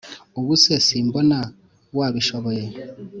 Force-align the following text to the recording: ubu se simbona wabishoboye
ubu 0.39 0.53
se 0.63 0.73
simbona 0.87 1.39
wabishoboye 1.97 2.63